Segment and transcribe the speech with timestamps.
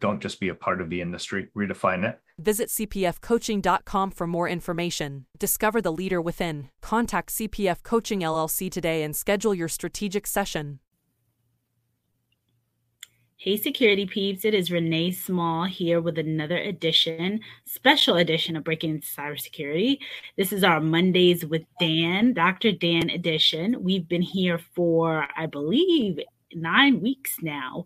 [0.00, 2.20] Don't just be a part of the industry, redefine it.
[2.38, 5.26] Visit cpfcoaching.com for more information.
[5.38, 6.68] Discover the leader within.
[6.82, 10.80] Contact CPF Coaching LLC today and schedule your strategic session.
[13.44, 18.94] Hey, security peeps, it is Renee Small here with another edition, special edition of Breaking
[18.94, 19.98] into Cybersecurity.
[20.38, 22.72] This is our Mondays with Dan, Dr.
[22.72, 23.82] Dan edition.
[23.84, 26.20] We've been here for, I believe,
[26.54, 27.84] nine weeks now.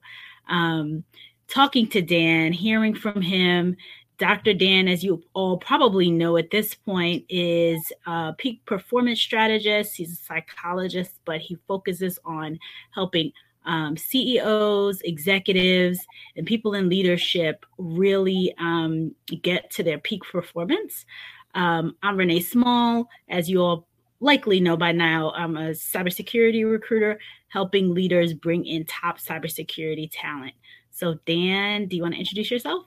[0.48, 1.02] Um,
[1.48, 3.76] talking to Dan, hearing from him.
[4.18, 4.52] Dr.
[4.52, 9.96] Dan, as you all probably know at this point, is a peak performance strategist.
[9.96, 12.58] He's a psychologist, but he focuses on
[12.92, 13.32] helping
[13.64, 16.00] um, CEOs, executives,
[16.36, 21.06] and people in leadership really um, get to their peak performance.
[21.54, 23.08] Um, I'm Renee Small.
[23.28, 23.86] As you all
[24.20, 30.54] likely know by now, I'm a cybersecurity recruiter helping leaders bring in top cybersecurity talent.
[30.98, 32.84] So, Dan, do you want to introduce yourself?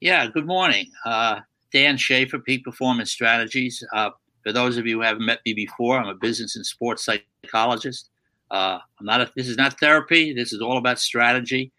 [0.00, 0.90] Yeah, good morning.
[1.04, 1.38] Uh,
[1.72, 3.84] Dan Schaefer, Peak Performance Strategies.
[3.92, 4.10] Uh,
[4.42, 8.10] for those of you who haven't met me before, I'm a business and sports psychologist.
[8.50, 9.20] Uh, I'm not.
[9.20, 10.34] A, this is not therapy.
[10.34, 11.70] This is all about strategy.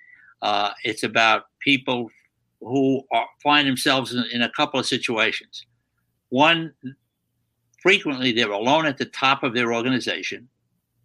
[0.41, 2.09] Uh, it's about people
[2.61, 5.65] who are, find themselves in, in a couple of situations.
[6.29, 6.73] One,
[7.81, 10.47] frequently they're alone at the top of their organization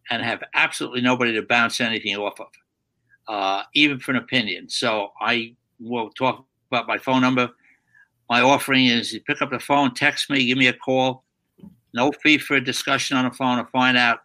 [0.09, 2.47] and have absolutely nobody to bounce anything off of
[3.29, 4.69] uh, even for an opinion.
[4.69, 7.51] So I will talk about my phone number.
[8.29, 11.25] My offering is you pick up the phone, text me, give me a call.
[11.95, 14.21] No fee for a discussion on the phone to find out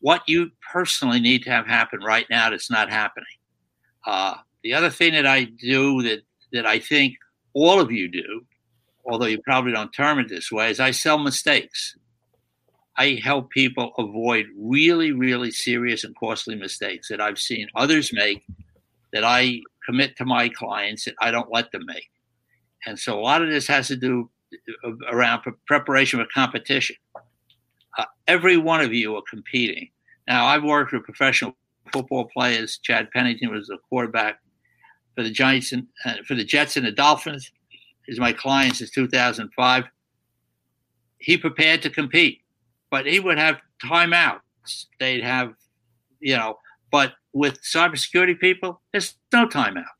[0.00, 3.26] what you personally need to have happen right now that's not happening.
[4.06, 7.14] Uh, the other thing that I do that, that I think
[7.54, 8.44] all of you do,
[9.06, 11.96] although you probably don't term it this way, is I sell mistakes.
[12.96, 18.44] I help people avoid really, really serious and costly mistakes that I've seen others make
[19.12, 22.08] that I commit to my clients that I don't let them make.
[22.86, 24.30] And so a lot of this has to do
[24.84, 26.96] uh, around preparation for competition.
[27.98, 29.88] Uh, every one of you are competing.
[30.28, 31.56] Now, I've worked with professional
[31.92, 32.78] football players.
[32.78, 34.40] Chad Pennington was the quarterback
[35.14, 37.50] for the Giants and uh, for the Jets and the Dolphins.
[38.06, 39.84] He's my client since 2005.
[41.18, 42.43] He prepared to compete
[42.94, 44.86] but he would have timeouts.
[45.00, 45.54] They'd have,
[46.20, 46.58] you know,
[46.92, 49.96] but with cybersecurity people, there's no timeout.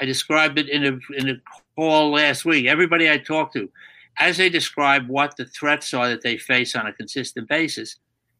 [0.00, 1.34] I described it in a in a
[1.76, 2.66] call last week.
[2.66, 3.70] Everybody I talked to,
[4.18, 7.94] as they describe what the threats are that they face on a consistent basis,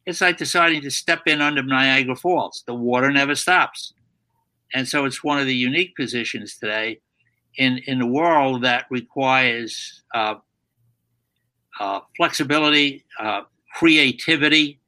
[0.06, 2.64] it's like deciding to step in under Niagara Falls.
[2.66, 3.94] The water never stops,
[4.74, 6.98] and so it's one of the unique positions today
[7.54, 10.34] in in the world that requires uh,
[11.78, 13.42] uh, flexibility, uh,
[13.78, 14.80] creativity,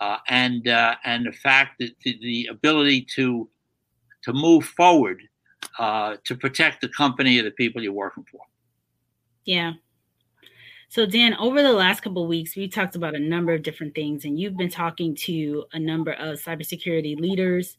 [0.00, 3.48] uh, and uh, and the fact that the, the, ability to
[4.22, 5.20] to move forward
[5.78, 8.40] uh, to protect the company or the people you're working for.
[9.44, 9.74] Yeah.
[10.88, 14.24] So Dan, over the last couple weeks, we talked about a number of different things,
[14.24, 17.76] and you've been talking to a number of cybersecurity leaders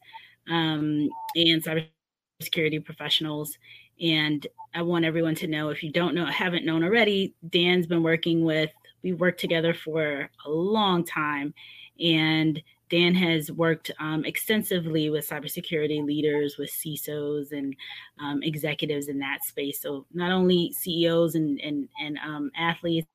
[0.47, 3.57] um, and cybersecurity professionals.
[3.99, 4.45] And
[4.75, 8.45] I want everyone to know, if you don't know, haven't known already, Dan's been working
[8.45, 8.71] with
[9.03, 11.53] we worked together for a long time,
[11.99, 17.73] and Dan has worked um, extensively with cybersecurity leaders, with CISOs and
[18.19, 19.81] um, executives in that space.
[19.81, 23.07] So not only CEOs and and and um, athletes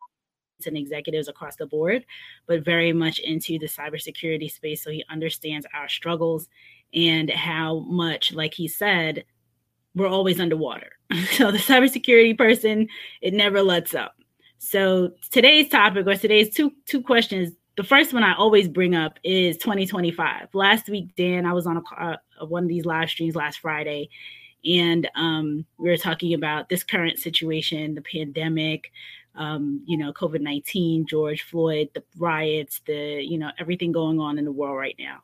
[0.64, 2.06] and executives across the board,
[2.46, 4.82] but very much into the cybersecurity space.
[4.82, 6.48] So he understands our struggles
[6.94, 9.24] and how much, like he said,
[9.94, 10.92] we're always underwater.
[11.32, 12.88] so the cybersecurity person,
[13.20, 14.15] it never lets up.
[14.58, 17.52] So today's topic or today's two two questions.
[17.76, 20.48] The first one I always bring up is 2025.
[20.54, 24.08] Last week, Dan, I was on a, uh, one of these live streams last Friday,
[24.64, 28.90] and um, we were talking about this current situation, the pandemic,
[29.34, 34.38] um, you know, COVID 19, George Floyd, the riots, the, you know, everything going on
[34.38, 35.18] in the world right now.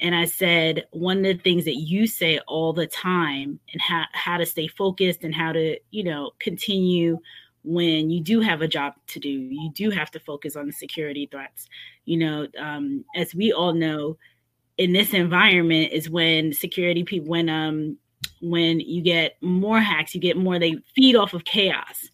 [0.00, 4.04] And I said, one of the things that you say all the time and how,
[4.12, 7.18] how to stay focused and how to, you know, continue
[7.62, 10.72] when you do have a job to do you do have to focus on the
[10.72, 11.66] security threats.
[12.04, 14.16] You know um, as we all know
[14.78, 17.98] in this environment is when security people when um
[18.40, 22.08] when you get more hacks you get more they feed off of chaos.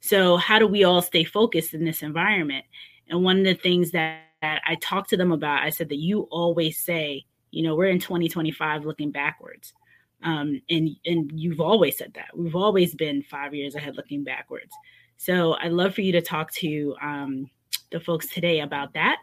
[0.00, 2.64] So how do we all stay focused in this environment?
[3.10, 5.98] And one of the things that, that i talked to them about i said that
[5.98, 9.72] you always say you know we're in 2025 looking backwards
[10.22, 12.36] um, and and you've always said that.
[12.36, 14.72] We've always been five years ahead looking backwards.
[15.20, 17.50] So i'd love for you to talk to um,
[17.92, 19.18] the folks today about that.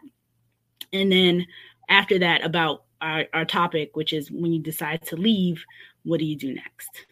[0.92, 1.44] And then
[1.88, 5.64] after that about our, our topic which is when you decide to leave
[6.04, 7.06] what do you do next?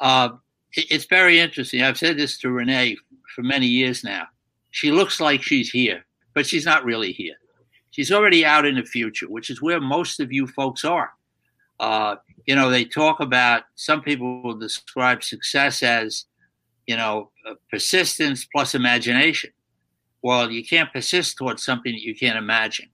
[0.00, 0.30] Uh,
[0.74, 1.82] it's very interesting.
[1.82, 2.96] I've said this to renee
[3.34, 4.26] for many years now.
[4.70, 6.04] She looks like she's here
[6.34, 7.36] but she's not really here.
[7.90, 11.12] She's already out in the future which is where most of you folks are.
[11.80, 12.16] Uh,
[12.46, 16.26] you know, they talk about some people will describe success as,
[16.86, 19.50] you know, uh, persistence plus imagination.
[20.22, 22.88] Well, you can't persist towards something that you can't imagine.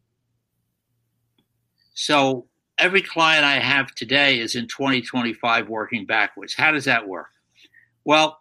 [1.95, 2.47] So
[2.79, 6.55] every client I have today is in 2025 working backwards.
[6.55, 7.29] How does that work?
[8.05, 8.41] Well,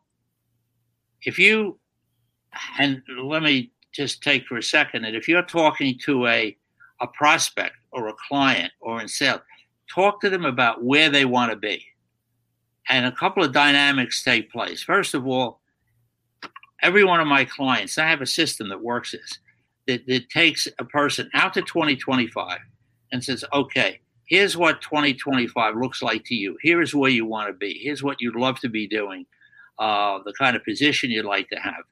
[1.24, 1.80] if you,
[2.80, 6.56] and let me just take for a second that if you're talking to a,
[7.02, 9.42] a prospect or a client or in sales,
[9.94, 11.86] talk to them about where they want to be.
[12.90, 14.82] And a couple of dynamics take place.
[14.82, 15.60] First of all,
[16.82, 19.40] every one of my clients, I have a system that works this,
[19.88, 22.60] that, that takes a person out to 2025
[23.12, 26.58] and says, okay, here's what 2025 looks like to you.
[26.62, 27.80] Here is where you want to be.
[27.82, 29.26] Here's what you'd love to be doing,
[29.80, 31.84] uh, the kind of position you'd like to have.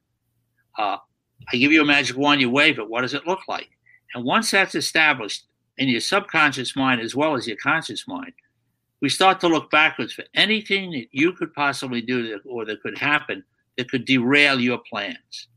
[0.77, 0.97] Uh,
[1.51, 2.89] I give you a magic wand, you wave it.
[2.89, 3.69] What does it look like?
[4.13, 5.45] And once that's established,
[5.77, 8.33] in your subconscious mind as well as your conscious mind,
[9.01, 12.81] we start to look backwards for anything that you could possibly do that, or that
[12.81, 13.43] could happen
[13.77, 15.49] that could derail your plans.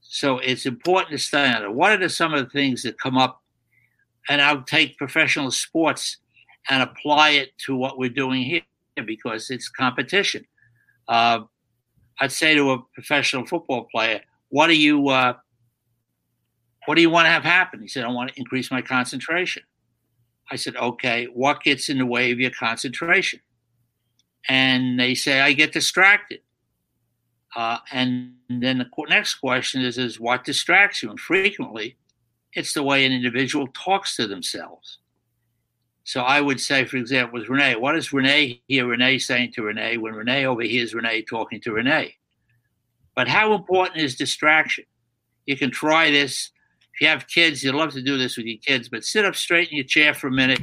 [0.00, 1.72] So it's important to study on it.
[1.72, 3.42] What are some of the things that come up?
[4.28, 6.18] And I'll take professional sports
[6.68, 8.62] and apply it to what we're doing here
[9.04, 10.44] because it's competition.
[11.08, 11.40] Uh,
[12.20, 15.08] I'd say to a professional football player, "What are you?
[15.08, 15.34] Uh,
[16.86, 17.80] what do you want to have happen?
[17.80, 19.62] He said, I want to increase my concentration.
[20.50, 23.40] I said, okay, what gets in the way of your concentration?
[24.48, 26.40] And they say, I get distracted.
[27.54, 31.10] Uh, and then the next question is, is what distracts you?
[31.10, 31.96] And frequently,
[32.52, 34.98] it's the way an individual talks to themselves.
[36.04, 39.62] So I would say, for example, with Renee, what does Renee hear Renee saying to
[39.62, 42.14] Renee when Renee overhears Renee talking to Renee?
[43.16, 44.84] But how important is distraction?
[45.46, 46.52] You can try this
[46.96, 49.36] if you have kids, you'd love to do this with your kids, but sit up
[49.36, 50.62] straight in your chair for a minute.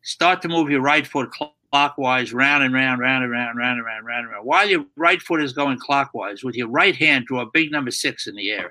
[0.00, 1.30] Start to move your right foot
[1.70, 4.46] clockwise, round and round, round and round, round and round, round and round.
[4.46, 7.90] While your right foot is going clockwise, with your right hand, draw a big number
[7.90, 8.70] six in the air.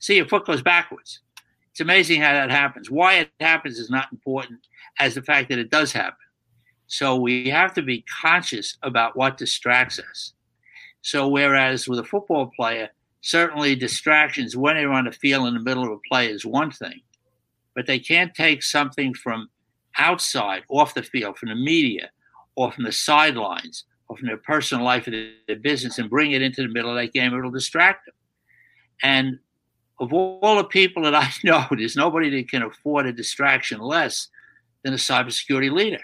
[0.00, 1.20] See, your foot goes backwards.
[1.70, 2.90] It's amazing how that happens.
[2.90, 4.58] Why it happens is not important
[4.98, 6.18] as the fact that it does happen.
[6.88, 10.32] So we have to be conscious about what distracts us.
[11.02, 12.90] So whereas with a football player,
[13.28, 16.70] certainly distractions when they're on the field in the middle of a play is one
[16.70, 17.00] thing,
[17.74, 19.50] but they can't take something from
[19.98, 22.10] outside, off the field, from the media,
[22.56, 26.40] or from the sidelines, or from their personal life or their business and bring it
[26.40, 27.34] into the middle of that game.
[27.34, 28.14] It'll distract them.
[29.02, 29.38] And
[30.00, 34.28] of all the people that I know, there's nobody that can afford a distraction less
[34.84, 36.00] than a cybersecurity leader.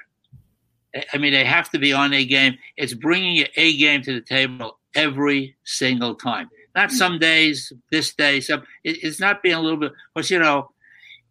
[1.12, 2.58] I mean, they have to be on a game.
[2.76, 6.50] It's bringing your A game to the table every single time.
[6.74, 8.40] Not some days, this day.
[8.40, 10.70] Some it, it's not being a little bit because you know,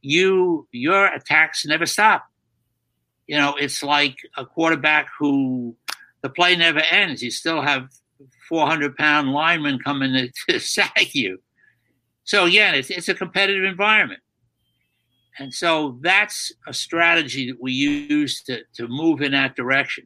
[0.01, 2.25] you your attacks never stop.
[3.27, 5.75] You know, it's like a quarterback who
[6.21, 7.21] the play never ends.
[7.21, 7.89] You still have
[8.47, 11.39] 400 pound linemen coming to, to sack you.
[12.23, 14.21] So again, it's it's a competitive environment.
[15.39, 20.05] And so that's a strategy that we use to, to move in that direction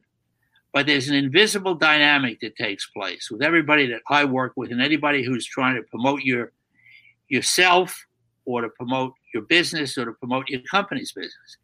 [0.72, 4.82] but there's an invisible dynamic that takes place with everybody that I work with and
[4.82, 6.52] anybody who's trying to promote your
[7.28, 8.06] yourself
[8.44, 11.58] or to promote your business or to promote your company's business.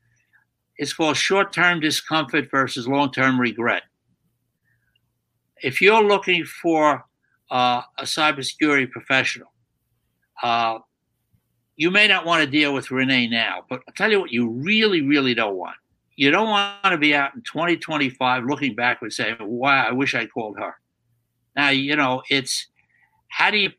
[0.77, 3.85] It's called short-term discomfort versus long-term regret.
[5.63, 7.05] If you're looking for
[7.51, 9.53] uh, a cybersecurity professional,
[10.43, 10.81] uh,
[11.77, 14.51] you may not want to deal with Renee now, but I'll tell you what you
[14.51, 15.77] really, really don't want
[16.17, 20.15] you don't want to be out in 2025 looking back and saying, wow, I wish
[20.15, 20.75] I called her.
[21.57, 22.67] Now, you know, it's
[23.29, 23.71] how do you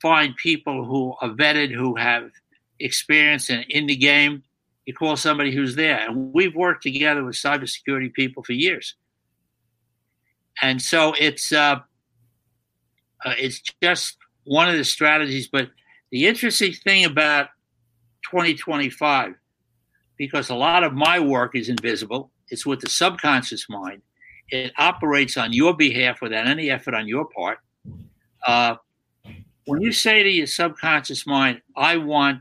[0.00, 2.30] find people who are vetted, who have
[2.78, 4.42] experience in, in the game?
[4.86, 5.98] You call somebody who's there.
[5.98, 8.94] And we've worked together with cybersecurity people for years.
[10.60, 11.80] And so it's uh,
[13.24, 15.48] uh, it's just one of the strategies.
[15.48, 15.70] But
[16.10, 17.48] the interesting thing about
[18.30, 19.34] 2025
[20.18, 22.30] because a lot of my work is invisible.
[22.48, 24.02] It's with the subconscious mind.
[24.50, 27.58] It operates on your behalf without any effort on your part.
[28.46, 28.76] Uh,
[29.66, 32.40] when you say to your subconscious mind, I want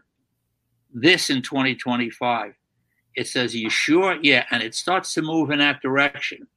[0.93, 2.53] this in 2025,
[3.15, 4.17] it says, Are you sure?
[4.21, 4.45] Yeah.
[4.51, 6.47] And it starts to move in that direction.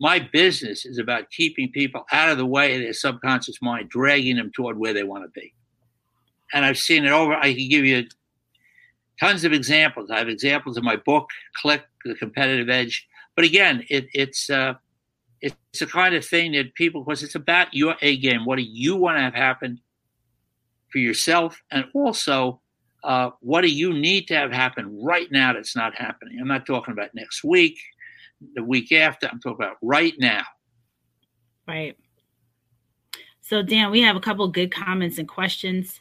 [0.00, 4.36] My business is about keeping people out of the way of their subconscious mind, dragging
[4.36, 5.54] them toward where they want to be.
[6.52, 7.34] And I've seen it over.
[7.34, 8.06] I can give you
[9.20, 10.10] tons of examples.
[10.10, 13.06] I have examples in my book, Click, The Competitive Edge.
[13.36, 14.74] But again, it, it's uh,
[15.40, 18.44] it's the kind of thing that people, because it's about your A game.
[18.44, 19.80] What do you want to have happen
[20.90, 21.62] for yourself?
[21.70, 22.60] And also,
[23.04, 26.38] uh, what do you need to have happen right now that's not happening?
[26.40, 27.78] I'm not talking about next week,
[28.54, 29.28] the week after.
[29.28, 30.42] I'm talking about right now.
[31.68, 31.96] Right.
[33.40, 36.00] So, Dan, we have a couple good comments and questions.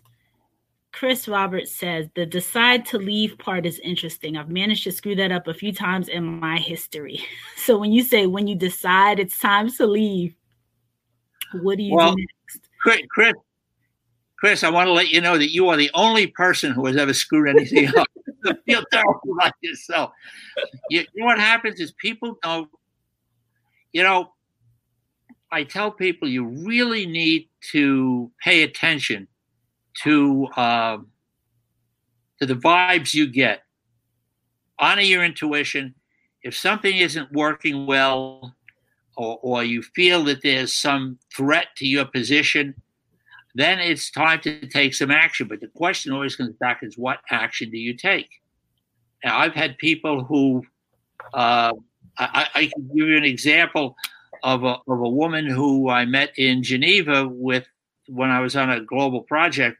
[0.97, 4.35] Chris Roberts says the decide to leave part is interesting.
[4.35, 7.19] I've managed to screw that up a few times in my history.
[7.55, 10.33] So when you say when you decide it's time to leave,
[11.61, 12.69] what do you well, do next?
[12.81, 13.33] Chris, Chris,
[14.39, 16.95] Chris, I want to let you know that you are the only person who has
[16.95, 18.07] ever screwed anything up.
[18.65, 20.11] feel terrible about yourself.
[20.89, 22.69] You, you know what happens is people don't,
[23.91, 24.31] you know,
[25.51, 29.27] I tell people you really need to pay attention
[30.03, 30.97] to uh,
[32.39, 33.63] to the vibes you get.
[34.79, 35.95] Honor your intuition.
[36.43, 38.55] If something isn't working well,
[39.17, 42.75] or, or you feel that there's some threat to your position,
[43.55, 45.47] then it's time to take some action.
[45.47, 48.29] But the question always comes back is what action do you take?
[49.23, 50.63] Now, I've had people who,
[51.33, 51.73] uh,
[52.19, 53.95] I, I, can give you an example
[54.43, 57.65] of a, of a woman who I met in Geneva with
[58.07, 59.77] when I was on a global project.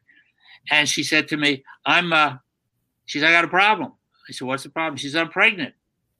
[0.70, 2.38] And she said to me, I'm, uh,
[3.06, 3.94] she said, I got a problem.
[4.28, 4.98] I said, what's the problem?
[4.98, 5.74] She said, I'm pregnant.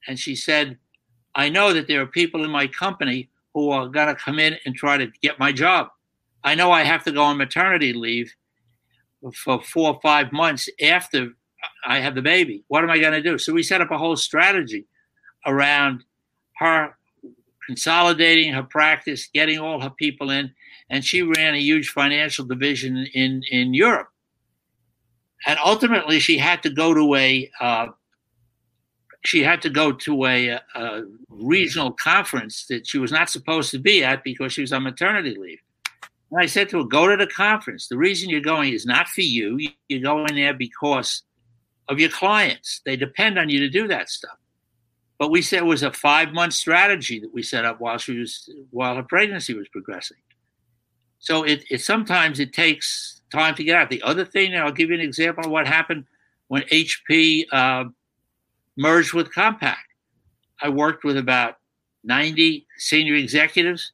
[0.08, 0.78] And she said,
[1.36, 4.56] I know that there are people in my company who are going to come in
[4.66, 5.90] and try to get my job.
[6.44, 8.34] I know I have to go on maternity leave
[9.36, 11.30] for four or five months after
[11.86, 12.64] I have the baby.
[12.68, 13.38] What am I going to do?
[13.38, 14.86] So we set up a whole strategy
[15.46, 16.04] around
[16.58, 16.96] her
[17.66, 20.52] consolidating her practice, getting all her people in,
[20.90, 24.10] and she ran a huge financial division in in Europe.
[25.46, 27.88] And ultimately, she had to go to a uh,
[29.24, 33.80] she had to go to a, a regional conference that she was not supposed to
[33.80, 35.60] be at because she was on maternity leave.
[36.32, 37.88] And I said to her, go to the conference.
[37.88, 39.60] The reason you're going is not for you.
[39.88, 41.24] You're going there because
[41.90, 42.82] of your clients.
[42.86, 44.38] They depend on you to do that stuff.
[45.20, 48.20] But we said it was a five month strategy that we set up while she
[48.20, 50.18] was while her pregnancy was progressing.
[51.20, 53.90] So it, it sometimes it takes time to get out.
[53.90, 56.06] The other thing, and I'll give you an example of what happened
[56.48, 57.86] when HP uh,
[58.78, 59.78] merged with Compaq.
[60.62, 61.58] I worked with about
[62.04, 63.92] 90 senior executives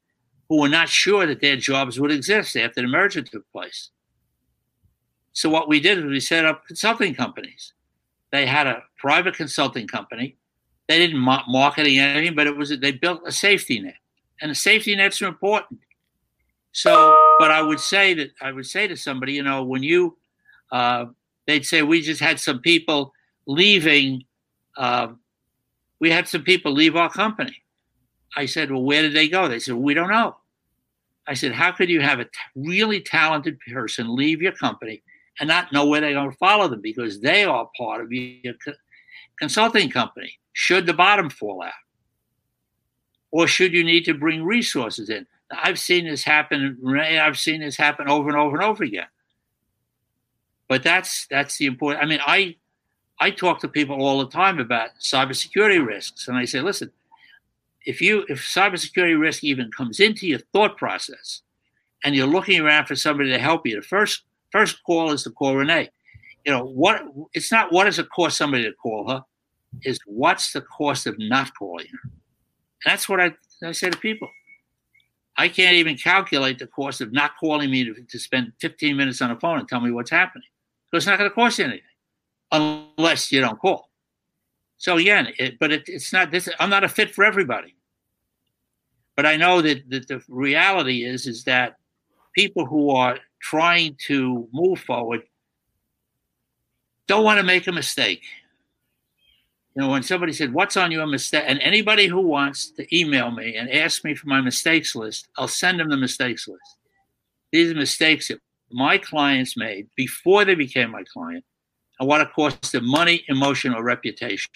[0.50, 3.90] who were not sure that their jobs would exist after the merger took place.
[5.34, 7.74] So what we did is we set up consulting companies.
[8.32, 10.38] They had a private consulting company.
[10.88, 13.96] They didn't market anything, but it was they built a safety net,
[14.42, 15.80] and the safety nets are important.
[16.74, 20.18] So, but I would say that I would say to somebody, you know, when you,
[20.72, 21.06] uh,
[21.48, 23.14] they'd say we just had some people
[23.48, 24.24] leaving.
[24.76, 25.10] Uh,
[26.00, 27.56] we had some people leave our company.
[28.36, 29.48] I said, well, where did they go?
[29.48, 30.36] They said, we don't know.
[31.28, 35.04] I said, how could you have a t- really talented person leave your company
[35.40, 38.56] and not know where they're going to follow them because they are part of your
[38.66, 38.74] co-
[39.40, 40.34] consulting company?
[40.54, 41.72] Should the bottom fall out?
[43.32, 45.26] Or should you need to bring resources in?
[45.52, 46.78] I've seen this happen.
[47.00, 49.08] I've seen this happen over and over and over again.
[50.68, 52.04] But that's that's the important.
[52.04, 52.56] I mean, I
[53.20, 56.92] I talk to people all the time about cybersecurity risks, and I say, listen,
[57.86, 61.42] if you if cybersecurity risk even comes into your thought process
[62.04, 65.32] and you're looking around for somebody to help you, the first first call is to
[65.32, 65.90] call Renee.
[66.46, 67.04] You know what?
[67.34, 69.24] It's not what does it cost somebody to call her,
[69.84, 72.10] is what's the cost of not calling her.
[72.86, 73.34] And that's what I,
[73.64, 74.30] I say to people.
[75.38, 79.22] I can't even calculate the cost of not calling me to, to spend 15 minutes
[79.22, 80.48] on the phone and tell me what's happening.
[80.92, 81.82] Because it's not going to cost you anything
[82.52, 83.90] unless you don't call.
[84.78, 86.50] So again, it, but it, it's not this.
[86.60, 87.76] I'm not a fit for everybody.
[89.16, 91.78] But I know that, that the reality is is that
[92.36, 95.22] people who are trying to move forward
[97.08, 98.22] don't want to make a mistake.
[99.76, 103.32] You know, when somebody said, "What's on your mistake?" and anybody who wants to email
[103.32, 106.78] me and ask me for my mistakes list, I'll send them the mistakes list.
[107.52, 108.40] These are mistakes that
[108.72, 111.44] my clients made before they became my client,
[112.00, 114.52] and what it cost them money, emotion, or reputation.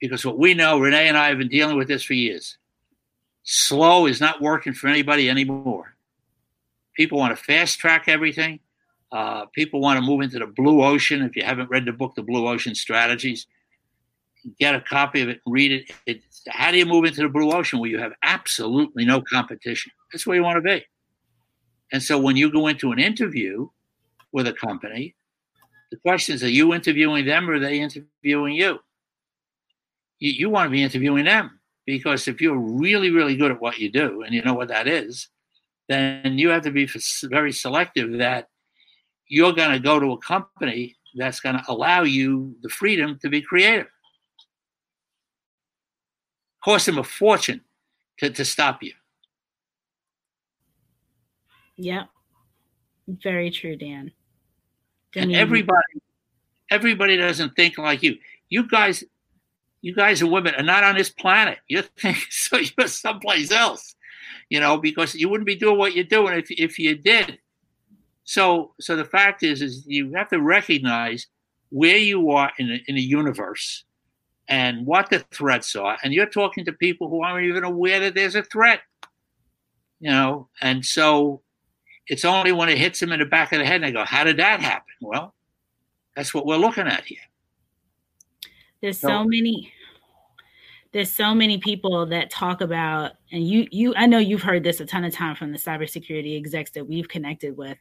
[0.00, 2.58] Because what we know, Renee and I have been dealing with this for years.
[3.42, 5.96] Slow is not working for anybody anymore.
[6.94, 8.60] People want to fast track everything.
[9.12, 11.22] Uh, people want to move into the blue ocean.
[11.22, 13.46] If you haven't read the book, The Blue Ocean Strategies,
[14.58, 16.22] get a copy of it and read it.
[16.48, 19.92] How do you move into the blue ocean where you have absolutely no competition?
[20.12, 20.84] That's where you want to be.
[21.92, 23.68] And so when you go into an interview
[24.32, 25.14] with a company,
[25.90, 28.78] the question is, are you interviewing them or are they interviewing you?
[30.18, 33.78] You, you want to be interviewing them because if you're really, really good at what
[33.78, 35.28] you do and you know what that is,
[35.88, 36.88] then you have to be
[37.24, 38.48] very selective that
[39.28, 43.28] you're going to go to a company that's going to allow you the freedom to
[43.28, 43.86] be creative.
[46.64, 47.60] Cost them a fortune
[48.18, 48.92] to, to stop you.
[51.76, 52.04] Yeah.
[53.08, 54.10] Very true, Dan.
[55.14, 55.80] and everybody
[56.70, 58.16] everybody doesn't think like you.
[58.48, 59.04] You guys
[59.80, 61.58] you guys and women are not on this planet.
[61.68, 63.94] You think so you're someplace else.
[64.50, 67.38] You know, because you wouldn't be doing what you're doing if if you did.
[68.26, 71.26] So so the fact is is you have to recognize
[71.70, 73.84] where you are in a, in a universe
[74.48, 78.14] and what the threats are and you're talking to people who aren't even aware that
[78.14, 78.80] there's a threat
[79.98, 81.42] you know and so
[82.06, 84.04] it's only when it hits them in the back of the head and they go,
[84.04, 84.94] How did that happen?
[85.00, 85.34] Well,
[86.14, 87.18] that's what we're looking at here.
[88.80, 89.72] There's so, so many
[90.92, 94.80] there's so many people that talk about and you you I know you've heard this
[94.80, 97.76] a ton of time from the cybersecurity execs that we've connected with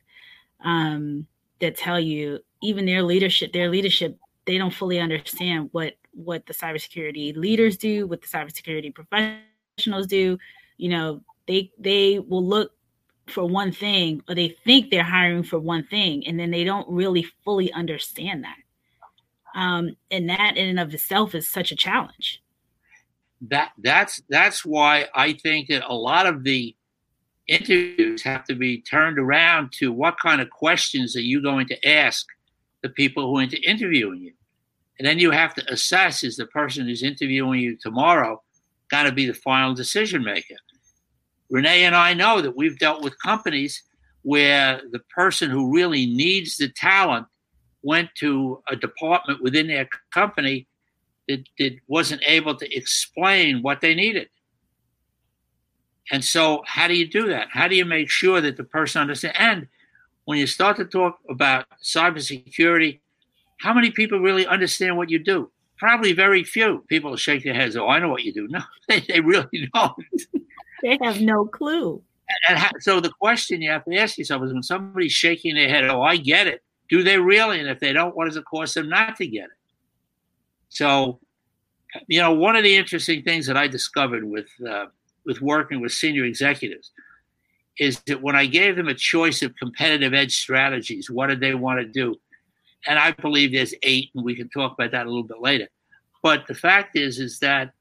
[0.66, 1.26] um,
[1.62, 6.54] that tell you even their leadership their leadership they don't fully understand what what the
[6.54, 10.38] cybersecurity leaders do what the cybersecurity professionals do.
[10.78, 12.72] You know they they will look
[13.28, 16.88] for one thing or they think they're hiring for one thing and then they don't
[16.88, 18.58] really fully understand that.
[19.60, 22.44] Um, and that in and of itself is such a challenge.
[23.42, 26.76] That that's that's why i think that a lot of the
[27.48, 31.88] interviews have to be turned around to what kind of questions are you going to
[31.88, 32.26] ask
[32.82, 34.34] the people who are interviewing you
[34.98, 38.42] and then you have to assess is the person who's interviewing you tomorrow
[38.90, 40.56] going to be the final decision maker
[41.50, 43.84] Renee and I know that we've dealt with companies
[44.24, 47.28] where the person who really needs the talent
[47.84, 50.68] went to a department within their company
[51.28, 54.28] that, that wasn't able to explain what they needed.
[56.12, 57.48] And so, how do you do that?
[57.52, 59.38] How do you make sure that the person understands?
[59.40, 59.68] And
[60.26, 63.00] when you start to talk about cybersecurity,
[63.60, 65.50] how many people really understand what you do?
[65.78, 66.86] Probably very few.
[66.88, 68.48] People shake their heads, oh, I know what you do.
[68.48, 69.94] No, they, they really don't
[70.86, 72.02] they have no clue.
[72.48, 75.70] And how, so the question you have to ask yourself is when somebody's shaking their
[75.70, 76.64] head, oh, I get it.
[76.90, 77.60] Do they really?
[77.60, 79.58] And if they don't, what does it cost them not to get it?
[80.70, 81.20] So,
[82.08, 84.88] you know, one of the interesting things that I discovered with uh,
[85.26, 86.92] with working with senior executives
[87.78, 91.56] is that when I gave them a choice of competitive edge strategies, what did they
[91.56, 92.16] want to do?
[92.88, 95.68] And I believe there's eight, and we can talk about that a little bit later.
[96.22, 97.74] But the fact is, is that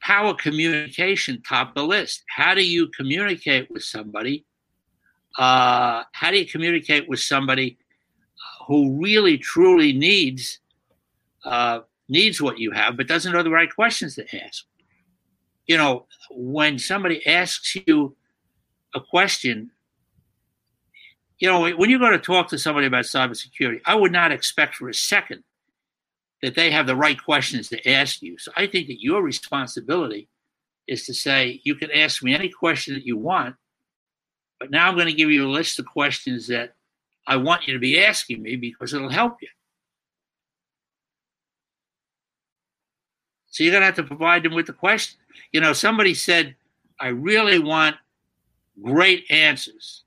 [0.00, 2.24] power communication top the list.
[2.28, 4.44] How do you communicate with somebody?
[5.38, 7.78] Uh, how do you communicate with somebody
[8.66, 10.58] who really truly needs
[11.44, 14.64] uh, needs what you have, but doesn't know the right questions to ask?
[15.70, 18.16] You know, when somebody asks you
[18.92, 19.70] a question,
[21.38, 24.74] you know, when you're going to talk to somebody about cybersecurity, I would not expect
[24.74, 25.44] for a second
[26.42, 28.36] that they have the right questions to ask you.
[28.36, 30.26] So I think that your responsibility
[30.88, 33.54] is to say, you can ask me any question that you want,
[34.58, 36.74] but now I'm going to give you a list of questions that
[37.28, 39.48] I want you to be asking me because it'll help you.
[43.50, 45.18] So you're going to have to provide them with the question.
[45.52, 46.54] You know, somebody said,
[47.00, 47.96] I really want
[48.82, 50.04] great answers.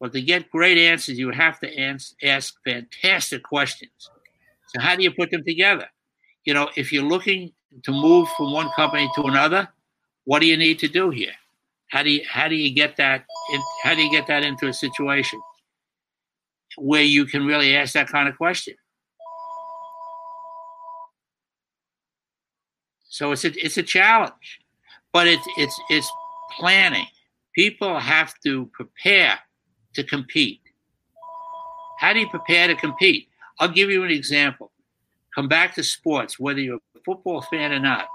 [0.00, 4.10] But to get great answers, you have to ask fantastic questions.
[4.68, 5.86] So how do you put them together?
[6.44, 9.68] You know, if you're looking to move from one company to another,
[10.24, 11.32] what do you need to do here?
[11.88, 14.68] How do you how do you get that in, how do you get that into
[14.68, 15.40] a situation
[16.76, 18.74] where you can really ask that kind of question?
[23.14, 24.60] So it's a it's a challenge,
[25.12, 26.10] but it's it's it's
[26.58, 27.06] planning.
[27.54, 29.38] People have to prepare
[29.92, 30.60] to compete.
[32.00, 33.28] How do you prepare to compete?
[33.60, 34.72] I'll give you an example.
[35.32, 38.08] Come back to sports, whether you're a football fan or not.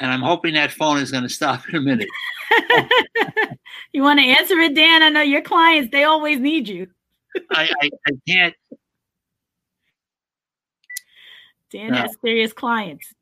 [0.00, 2.08] And I'm hoping that phone is going to stop in a minute.
[3.92, 5.04] you want to answer it, Dan?
[5.04, 6.88] I know your clients, they always need you.
[7.52, 8.54] I, I, I, can't.
[11.70, 11.98] Dan no.
[11.98, 13.14] has serious clients.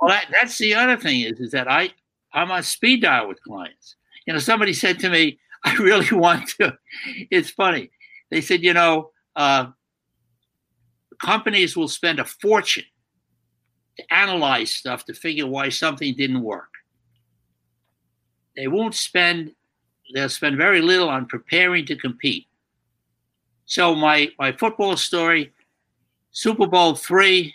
[0.00, 1.90] Well, that, that's the other thing is, is that I,
[2.32, 3.96] I'm on speed dial with clients.
[4.26, 6.76] You know, somebody said to me, I really want to.
[7.30, 7.90] It's funny.
[8.30, 9.66] They said, you know, uh,
[11.20, 12.84] companies will spend a fortune
[13.96, 16.68] to analyze stuff to figure why something didn't work.
[18.56, 19.52] They won't spend,
[20.14, 22.46] they'll spend very little on preparing to compete.
[23.66, 25.52] So my, my football story,
[26.32, 27.54] Super Bowl three,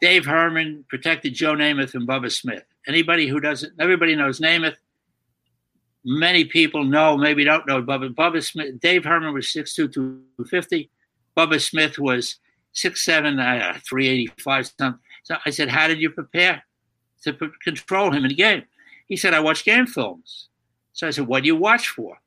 [0.00, 2.64] Dave Herman protected Joe Namath and Bubba Smith.
[2.86, 4.76] Anybody who doesn't, everybody knows Namath.
[6.04, 8.14] Many people know, maybe don't know Bubba.
[8.14, 10.90] Bubba Smith, Dave Herman was 6'2", 250.
[11.36, 12.36] Bubba Smith was
[12.74, 15.00] 6'7", uh, 385 something.
[15.24, 16.62] So I said, how did you prepare
[17.24, 17.32] to
[17.62, 18.62] control him in the game?
[19.08, 20.48] He said, I watch game films.
[20.92, 22.18] So I said, what do you watch for?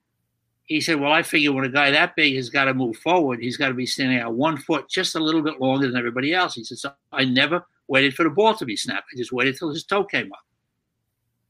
[0.70, 3.40] He said, well, I figure when a guy that big has got to move forward,
[3.42, 6.32] he's got to be standing out one foot just a little bit longer than everybody
[6.32, 6.54] else.
[6.54, 9.08] He said, so I never waited for the ball to be snapped.
[9.12, 10.46] I just waited till his toe came up.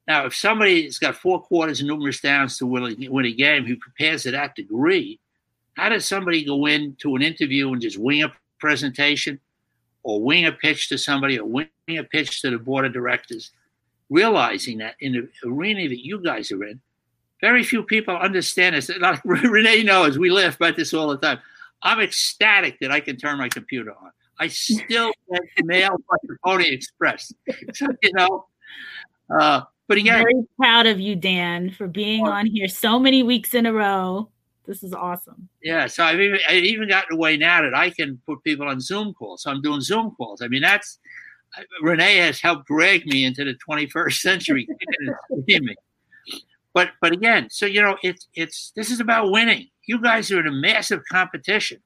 [0.08, 3.65] Now, if somebody's got four quarters and numerous downs to win a, win a game
[3.65, 5.19] who prepares to that degree,
[5.73, 9.38] how does somebody go into an interview and just wing a presentation
[10.03, 13.51] or wing a pitch to somebody or wing a pitch to the board of directors,
[14.10, 16.79] realizing that in the arena that you guys are in,
[17.41, 18.89] very few people understand this.
[18.99, 21.39] Like Renee knows, we laugh about this all the time.
[21.82, 24.12] I'm ecstatic that I can turn my computer on.
[24.39, 27.32] I still get mail by the Pony Express.
[27.47, 28.45] you know,
[29.30, 33.54] uh, but again, very proud of you, Dan, for being on here so many weeks
[33.54, 34.30] in a row.
[34.65, 35.49] This is awesome.
[35.63, 38.80] Yeah, so I've even I've even gotten away now that I can put people on
[38.80, 39.41] Zoom calls.
[39.41, 40.43] So I'm doing Zoom calls.
[40.43, 40.99] I mean, that's
[41.82, 44.67] Renee has helped drag me into the 21st century.
[46.73, 49.67] but but again, so you know, it's it's this is about winning.
[49.86, 51.79] You guys are in a massive competition.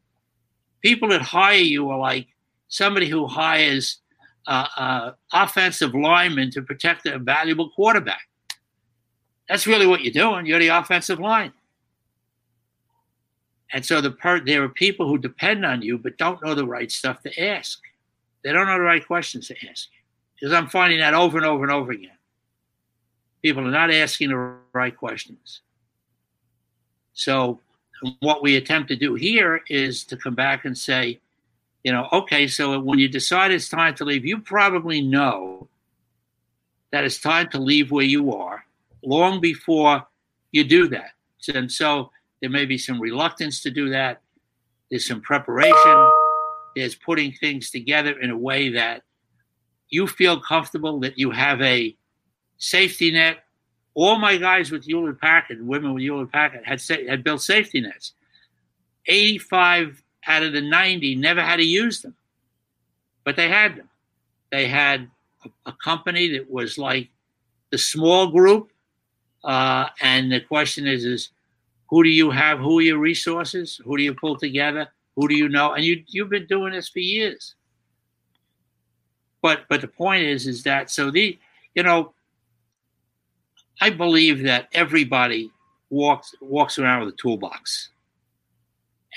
[0.81, 2.27] People that hire you are like
[2.67, 3.99] somebody who hires
[4.47, 8.27] uh, uh, offensive linemen to protect a valuable quarterback.
[9.47, 10.45] That's really what you're doing.
[10.45, 11.53] You're the offensive line.
[13.71, 16.65] And so the part there are people who depend on you but don't know the
[16.65, 17.79] right stuff to ask.
[18.43, 19.89] They don't know the right questions to ask.
[20.35, 22.12] Because I'm finding that over and over and over again.
[23.43, 25.61] People are not asking the right questions.
[27.13, 27.59] So
[28.19, 31.19] what we attempt to do here is to come back and say,
[31.83, 35.67] you know, okay, so when you decide it's time to leave, you probably know
[36.91, 38.65] that it's time to leave where you are
[39.03, 40.05] long before
[40.51, 41.11] you do that.
[41.53, 44.21] And so there may be some reluctance to do that.
[44.89, 46.11] There's some preparation.
[46.75, 49.03] There's putting things together in a way that
[49.89, 51.95] you feel comfortable that you have a
[52.57, 53.43] safety net.
[53.95, 58.13] All my guys with Hewlett Packard, women with Hewlett Packard, had had built safety nets.
[59.05, 62.15] 85 out of the 90 never had to use them,
[63.23, 63.89] but they had them.
[64.51, 65.09] They had
[65.45, 67.09] a, a company that was like
[67.71, 68.71] the small group,
[69.43, 71.29] uh, and the question is, is
[71.89, 72.59] who do you have?
[72.59, 73.79] Who are your resources?
[73.83, 74.87] Who do you pull together?
[75.15, 75.73] Who do you know?
[75.73, 77.55] And you you've been doing this for years.
[79.41, 81.37] But but the point is is that so the
[81.75, 82.13] you know
[83.81, 85.51] I believe that everybody
[85.89, 87.89] walks walks around with a toolbox.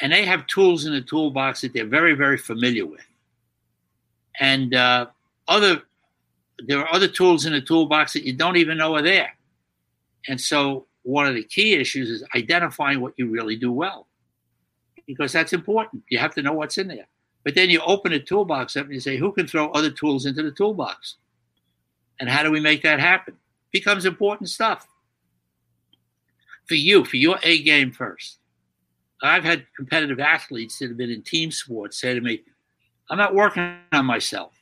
[0.00, 3.06] And they have tools in the toolbox that they're very, very familiar with.
[4.38, 5.06] And uh,
[5.48, 5.82] other
[6.66, 9.36] there are other tools in the toolbox that you don't even know are there.
[10.28, 14.06] And so one of the key issues is identifying what you really do well,
[15.06, 16.02] because that's important.
[16.08, 17.06] You have to know what's in there.
[17.44, 20.26] But then you open a toolbox up and you say, who can throw other tools
[20.26, 21.16] into the toolbox?
[22.18, 23.36] And how do we make that happen?
[23.76, 24.88] Becomes important stuff.
[26.64, 28.38] For you, for your A game first.
[29.22, 32.40] I've had competitive athletes that have been in team sports say to me,
[33.10, 34.54] I'm not working on myself.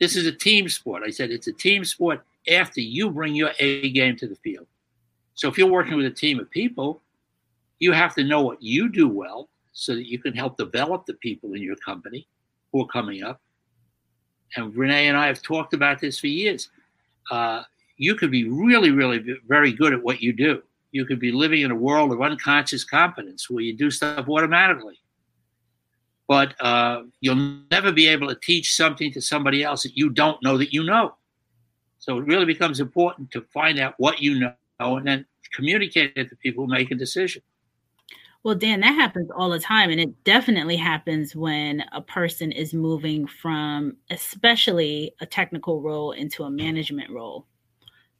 [0.00, 1.04] This is a team sport.
[1.06, 4.66] I said, it's a team sport after you bring your A game to the field.
[5.34, 7.00] So if you're working with a team of people,
[7.78, 11.14] you have to know what you do well so that you can help develop the
[11.14, 12.26] people in your company
[12.72, 13.40] who are coming up.
[14.56, 16.70] And Renee and I have talked about this for years.
[17.30, 17.62] Uh,
[17.98, 20.62] you could be really, really very good at what you do.
[20.92, 24.98] You could be living in a world of unconscious competence where you do stuff automatically.
[26.26, 30.42] But uh, you'll never be able to teach something to somebody else that you don't
[30.42, 31.16] know that you know.
[31.98, 36.28] So it really becomes important to find out what you know and then communicate it
[36.28, 37.42] to people who make a decision.
[38.44, 39.90] Well, Dan, that happens all the time.
[39.90, 46.44] And it definitely happens when a person is moving from, especially a technical role, into
[46.44, 47.46] a management role.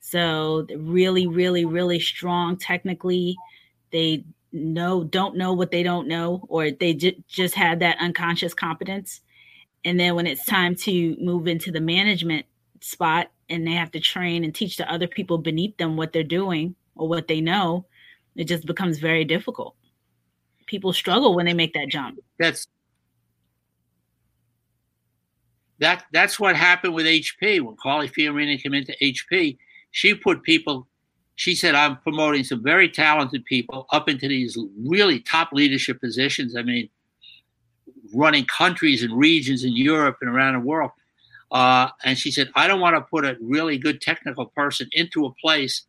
[0.00, 3.36] So, really, really, really strong technically.
[3.90, 8.54] They know, don't know what they don't know, or they j- just had that unconscious
[8.54, 9.20] competence.
[9.84, 12.46] And then when it's time to move into the management
[12.80, 16.22] spot and they have to train and teach the other people beneath them what they're
[16.22, 17.86] doing or what they know,
[18.36, 19.74] it just becomes very difficult.
[20.66, 22.18] People struggle when they make that jump.
[22.38, 22.68] That's
[25.80, 29.58] that that's what happened with HP when Carly Fiorina came into HP.
[29.90, 30.86] She put people.
[31.36, 36.56] She said, "I'm promoting some very talented people up into these really top leadership positions.
[36.56, 36.88] I mean,
[38.12, 40.90] running countries and regions in Europe and around the world."
[41.50, 45.26] Uh, and she said, "I don't want to put a really good technical person into
[45.26, 45.84] a place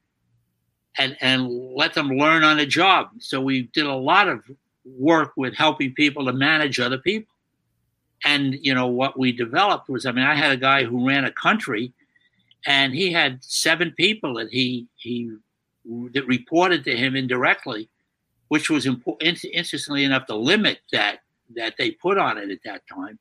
[0.97, 4.43] and and let them learn on the job." So we did a lot of
[4.85, 7.33] work with helping people to manage other people
[8.25, 11.25] and you know what we developed was i mean i had a guy who ran
[11.25, 11.93] a country
[12.65, 15.31] and he had seven people that he he
[16.13, 17.89] that reported to him indirectly
[18.49, 21.19] which was important interestingly enough the limit that
[21.55, 23.17] that they put on it at that time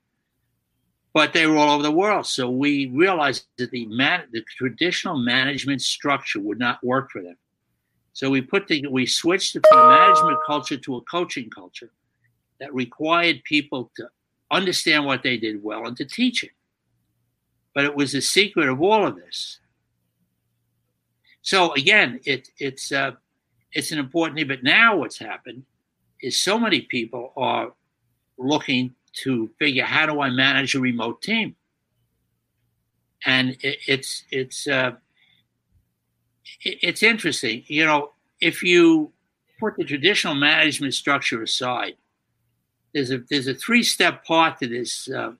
[1.14, 5.16] but they were all over the world so we realized that the man the traditional
[5.16, 7.36] management structure would not work for them
[8.12, 11.90] so we put the we switched from a management culture to a coaching culture
[12.58, 14.08] that required people to
[14.50, 16.50] understand what they did well and to teach it.
[17.78, 19.60] But it was the secret of all of this.
[21.42, 23.12] So again, it, it's uh,
[23.70, 24.48] it's an important thing.
[24.48, 25.62] But now what's happened
[26.20, 27.72] is so many people are
[28.36, 31.54] looking to figure how do I manage a remote team,
[33.24, 34.96] and it, it's it's uh,
[36.64, 37.62] it, it's interesting.
[37.68, 38.10] You know,
[38.40, 39.12] if you
[39.60, 41.94] put the traditional management structure aside
[42.92, 45.30] there's a there's a three step part to this uh,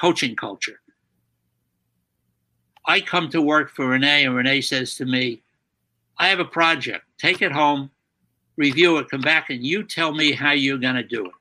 [0.00, 0.81] coaching culture.
[2.86, 5.42] I come to work for Renee, and Renee says to me,
[6.18, 7.04] "I have a project.
[7.18, 7.90] Take it home,
[8.56, 11.32] review it, come back, and you tell me how you're going to do it,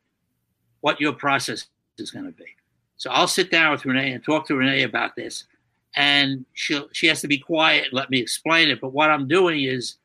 [0.81, 2.45] what your process is going to be."
[2.97, 5.45] So I'll sit down with Renee and talk to Renee about this,
[5.95, 8.79] and she she has to be quiet and let me explain it.
[8.79, 9.95] But what I'm doing is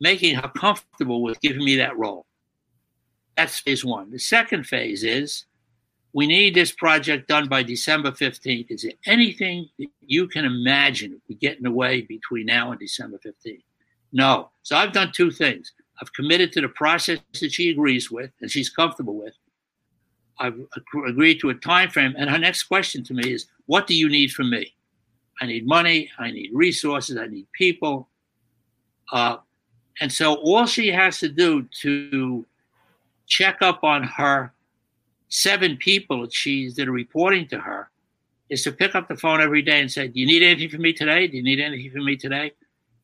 [0.00, 2.26] making her comfortable with giving me that role.
[3.36, 4.10] That's phase one.
[4.10, 5.44] The second phase is
[6.14, 8.70] we need this project done by December 15th.
[8.70, 12.78] Is there anything that you can imagine we get in the way between now and
[12.78, 13.64] December 15th?
[14.12, 14.50] No.
[14.62, 15.72] So I've done two things.
[16.00, 19.34] I've committed to the process that she agrees with and she's comfortable with.
[20.38, 20.58] I've
[21.06, 22.14] agreed to a time frame.
[22.16, 24.72] And her next question to me is, what do you need from me?
[25.40, 26.10] I need money.
[26.16, 27.16] I need resources.
[27.16, 28.08] I need people.
[29.12, 29.38] Uh,
[30.00, 32.46] and so all she has to do to
[33.26, 34.52] check up on her
[35.34, 37.90] seven people that she's that are reporting to her
[38.50, 40.82] is to pick up the phone every day and say, Do you need anything from
[40.82, 41.26] me today?
[41.26, 42.52] Do you need anything from me today?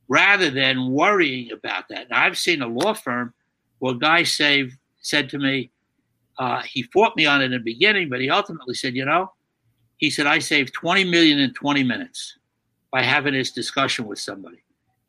[0.08, 2.08] Rather than worrying about that.
[2.08, 3.34] Now, I've seen a law firm
[3.80, 4.70] where a guy said
[5.02, 5.70] to me,
[6.38, 9.32] uh, he fought me on it in the beginning, but he ultimately said, You know,
[9.96, 12.38] he said, I saved 20 million in 20 minutes
[12.92, 14.62] by having this discussion with somebody.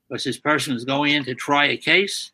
[0.09, 2.31] Because this person was going in to try a case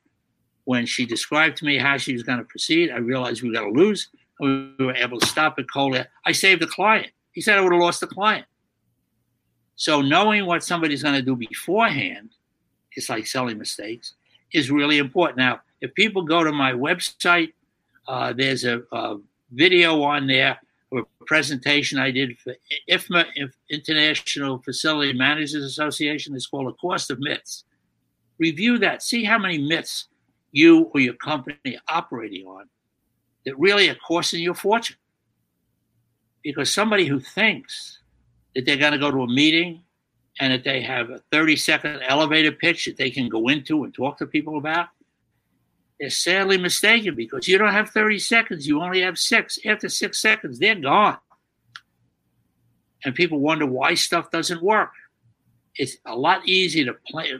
[0.63, 3.55] when she described to me how she was going to proceed, I realized we were
[3.55, 4.09] going to lose.
[4.39, 5.97] We were able to stop it cold.
[6.25, 7.07] I saved the client.
[7.31, 8.45] He said I would have lost the client.
[9.75, 12.31] So knowing what somebody's going to do beforehand,
[12.93, 14.15] it's like selling mistakes,
[14.53, 15.37] is really important.
[15.37, 17.53] Now, if people go to my website,
[18.07, 19.17] uh, there's a, a,
[19.51, 20.59] video on there,
[20.93, 22.53] a presentation I did for
[22.89, 23.25] IFMA,
[23.69, 26.35] International Facility Managers Association.
[26.35, 27.63] It's called A Cost of Myths.
[28.39, 29.01] Review that.
[29.03, 30.07] See how many myths
[30.51, 32.65] you or your company are operating on
[33.45, 34.97] that really are costing you a fortune.
[36.43, 37.99] Because somebody who thinks
[38.55, 39.83] that they're going to go to a meeting
[40.39, 43.93] and that they have a 30 second elevator pitch that they can go into and
[43.93, 44.87] talk to people about,
[45.99, 49.57] they're sadly mistaken because you don't have 30 seconds, you only have six.
[49.65, 51.17] After six seconds, they're gone.
[53.03, 54.91] And people wonder why stuff doesn't work.
[55.75, 57.31] It's a lot easier to play,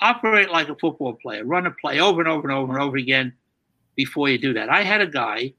[0.00, 2.96] operate like a football player, run a play over and over and over and over
[2.96, 3.34] again
[3.98, 4.70] before you do that.
[4.70, 5.52] I had a guy.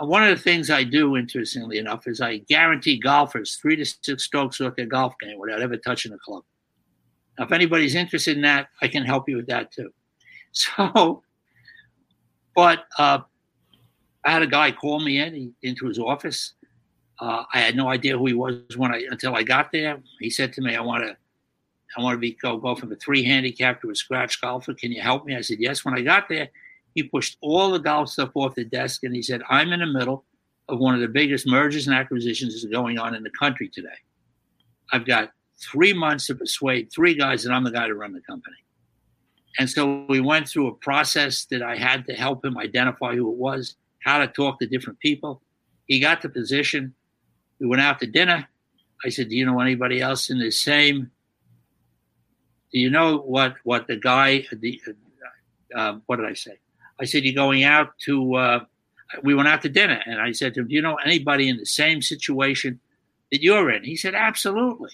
[0.00, 3.84] Uh, one of the things I do, interestingly enough, is I guarantee golfers three to
[3.84, 6.44] six strokes off their golf game without ever touching a club.
[7.38, 9.92] Now, if anybody's interested in that, I can help you with that too.
[10.54, 11.22] So,
[12.54, 13.20] but uh,
[14.22, 16.52] I had a guy call me in he, into his office.
[17.18, 20.02] Uh, I had no idea who he was when I until I got there.
[20.20, 21.16] He said to me, "I want to
[21.96, 24.74] I want to be go go from a three handicap to a scratch golfer.
[24.74, 25.34] Can you help me?
[25.34, 25.86] I said yes.
[25.86, 26.50] When I got there,
[26.94, 29.86] he pushed all the golf stuff off the desk and he said, "I'm in the
[29.86, 30.24] middle
[30.68, 33.88] of one of the biggest mergers and acquisitions that's going on in the country today.
[34.92, 38.20] I've got three months to persuade three guys that I'm the guy to run the
[38.20, 38.56] company."
[39.58, 43.30] And so we went through a process that I had to help him identify who
[43.30, 45.42] it was, how to talk to different people.
[45.86, 46.94] He got the position.
[47.58, 48.48] We went out to dinner.
[49.04, 51.10] I said, Do you know anybody else in the same?
[52.72, 54.46] Do you know what what the guy?
[54.50, 54.80] The
[55.74, 56.58] uh, what did I say?
[57.00, 58.34] I said, You're going out to.
[58.34, 58.64] Uh,
[59.22, 61.58] we went out to dinner, and I said to him, Do you know anybody in
[61.58, 62.80] the same situation
[63.30, 63.84] that you're in?
[63.84, 64.90] He said, Absolutely.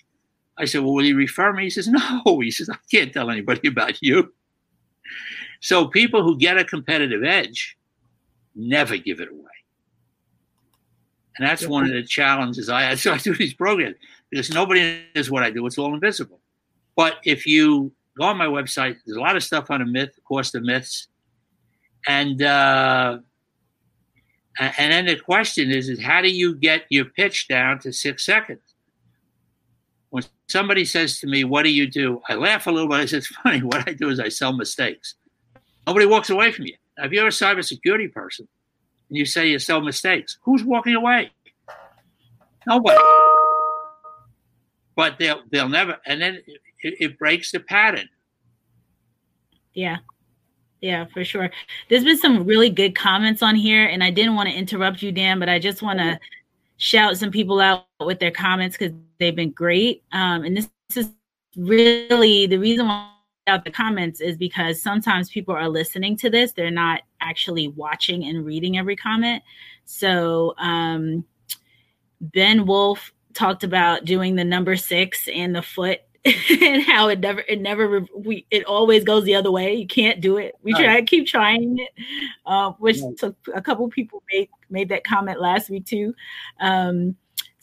[0.56, 1.64] I said, Well, will you refer me?
[1.64, 2.22] He says, No.
[2.42, 4.32] He says, I can't tell anybody about you.
[5.61, 7.76] So people who get a competitive edge
[8.54, 9.44] never give it away.
[11.38, 12.98] And that's one of the challenges I had.
[12.98, 13.96] So I do these programs
[14.30, 15.64] because nobody knows what I do.
[15.66, 16.40] It's all invisible.
[16.96, 20.11] But if you go on my website, there's a lot of stuff on a myth,
[20.18, 21.06] of course, the myths.
[22.06, 23.18] And uh,
[24.58, 28.24] and then the question is, is how do you get your pitch down to six
[28.24, 28.61] seconds?
[30.11, 33.00] When somebody says to me, "What do you do?" I laugh a little bit.
[33.00, 33.62] I say, "It's funny.
[33.62, 35.14] What I do is I sell mistakes.
[35.87, 36.74] Nobody walks away from you.
[36.98, 38.48] If you're a cybersecurity person
[39.08, 41.30] and you say you sell mistakes, who's walking away?
[42.66, 42.98] Nobody.
[44.96, 46.42] But they'll they'll never, and then
[46.82, 48.08] it, it breaks the pattern.
[49.72, 49.98] Yeah.
[50.81, 51.51] Yeah, for sure.
[51.88, 55.11] There's been some really good comments on here, and I didn't want to interrupt you,
[55.11, 56.19] Dan, but I just want to
[56.77, 60.05] shout some people out with their comments because they've been great.
[60.12, 61.11] Um, and this, is
[61.57, 63.11] really the reason why
[63.49, 68.25] out the comments is because sometimes people are listening to this they're not actually watching
[68.25, 69.43] and reading every comment
[69.87, 71.25] so um,
[72.21, 76.01] ben wolf talked about doing the number six and the foot
[76.61, 80.20] and how it never it never we it always goes the other way you can't
[80.20, 82.04] do it we try to keep trying it
[82.44, 83.16] uh, which right.
[83.16, 86.12] took a couple people made made that comment last week too
[86.61, 87.16] um,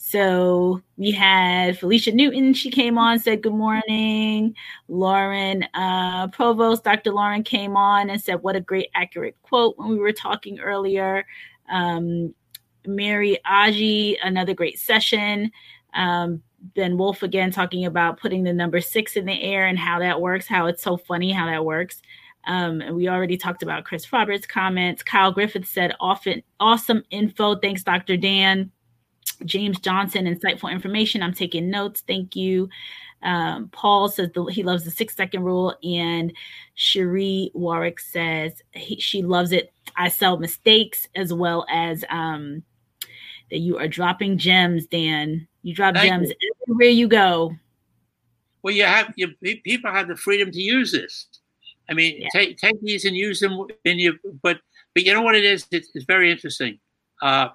[0.08, 2.54] so we had Felicia Newton.
[2.54, 4.54] She came on, said good morning.
[4.86, 7.10] Lauren uh, Provost, Dr.
[7.10, 11.26] Lauren came on and said, What a great, accurate quote when we were talking earlier.
[11.68, 12.32] Um,
[12.86, 15.50] Mary Aji, another great session.
[15.92, 19.98] Um, ben Wolf again talking about putting the number six in the air and how
[20.00, 22.02] that works, how it's so funny how that works.
[22.46, 25.02] Um, and we already talked about Chris Roberts' comments.
[25.02, 27.56] Kyle Griffith said, often awesome info.
[27.56, 28.16] Thanks, Dr.
[28.16, 28.70] Dan.
[29.44, 31.22] James Johnson, insightful information.
[31.22, 32.02] I'm taking notes.
[32.06, 32.68] Thank you.
[33.22, 36.32] Um, Paul says the, he loves the six second rule, and
[36.74, 39.72] Cherie Warwick says he, she loves it.
[39.96, 42.62] I sell mistakes as well as um,
[43.50, 45.48] that you are dropping gems, Dan.
[45.66, 46.52] You drop Thank gems you.
[46.62, 47.52] everywhere you go.
[48.62, 51.26] Well, you have you, people have the freedom to use this.
[51.90, 52.28] I mean, yeah.
[52.32, 54.16] take take these and use them in you.
[54.42, 54.60] But
[54.94, 55.66] but you know what it is?
[55.72, 56.78] It's, it's very interesting.
[57.20, 57.48] Uh,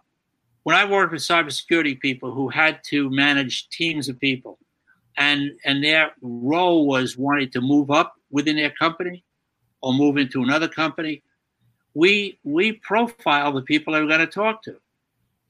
[0.63, 4.59] when I worked with cybersecurity people who had to manage teams of people,
[5.15, 9.23] and and their role was wanting to move up within their company
[9.81, 11.23] or move into another company,
[11.93, 14.75] we we profile the people they were going to talk to.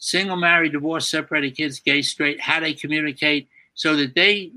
[0.04, 4.52] Single, married, divorced, separated kids, gay, straight, how they communicate, so that they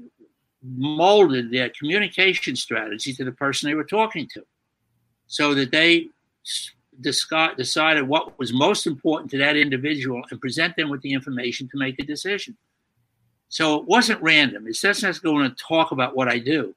[0.63, 4.43] molded their communication strategy to the person they were talking to,
[5.27, 6.09] so that they
[7.03, 11.77] decided what was most important to that individual and present them with the information to
[11.77, 12.57] make a decision.
[13.51, 14.67] So it wasn't random.
[14.67, 16.75] It's just not going to talk about what I do.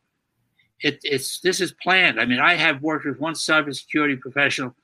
[0.82, 2.20] It, it's this is planned.
[2.20, 4.76] I mean, I have worked with one cybersecurity professional.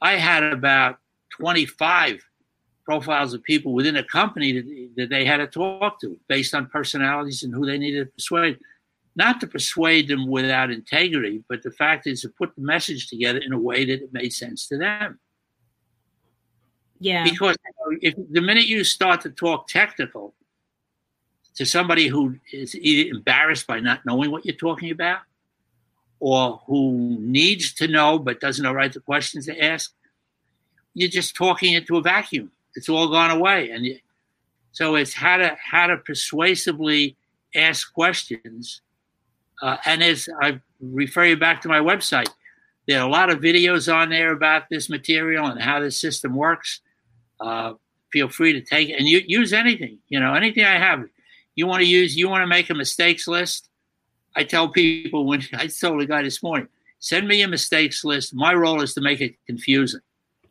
[0.00, 0.98] I had about
[1.30, 2.27] 25
[2.88, 6.64] profiles of people within a company that, that they had to talk to based on
[6.68, 8.58] personalities and who they needed to persuade
[9.14, 13.40] not to persuade them without integrity, but the fact is to put the message together
[13.40, 15.18] in a way that it made sense to them.
[17.00, 17.24] Yeah.
[17.24, 17.56] Because
[18.00, 20.34] if the minute you start to talk technical
[21.56, 25.20] to somebody who is either embarrassed by not knowing what you're talking about,
[26.20, 29.92] or who needs to know but doesn't know right the questions to ask,
[30.94, 32.50] you're just talking into a vacuum.
[32.74, 33.98] It's all gone away, and you,
[34.72, 37.16] so it's how to how to persuasively
[37.54, 38.82] ask questions
[39.60, 42.28] uh, and as I refer you back to my website,
[42.86, 46.34] there are a lot of videos on there about this material and how this system
[46.34, 46.80] works.
[47.40, 47.74] Uh,
[48.12, 51.04] feel free to take it and you, use anything, you know, anything I have.
[51.54, 53.68] You want to use, you want to make a mistakes list.
[54.34, 56.68] I tell people when I told a guy this morning,
[57.00, 58.34] send me a mistakes list.
[58.34, 60.00] My role is to make it confusing.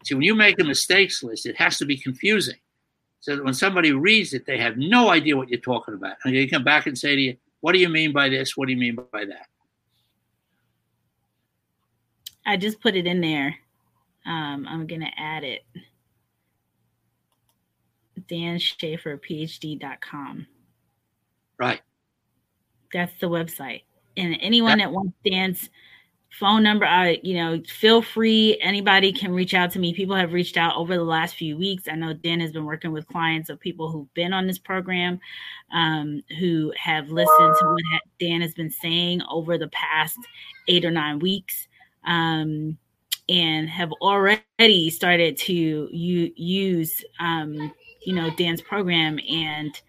[0.07, 2.55] See, when you make a mistakes list, it has to be confusing.
[3.19, 6.15] So that when somebody reads it, they have no idea what you're talking about.
[6.23, 8.55] And you come back and say to you, what do you mean by this?
[8.55, 9.47] What do you mean by that?
[12.45, 13.53] I just put it in there.
[14.25, 15.65] Um, I'm going to add it.
[18.29, 20.47] Dan Schaefer, PhD.com.
[21.59, 21.81] Right.
[22.93, 23.81] That's the website.
[24.15, 25.69] And anyone that wants Dan's
[26.29, 29.93] phone number i you know feel free anybody can reach out to me.
[29.93, 31.87] People have reached out over the last few weeks.
[31.87, 35.19] I know dan has been working with clients of people who've been on this program
[35.71, 40.17] um, who have listened to what dan has been saying over the past
[40.67, 41.67] eight or nine weeks
[42.05, 42.77] um,
[43.29, 47.73] and have already started to use um,
[48.05, 49.81] you know dan's program and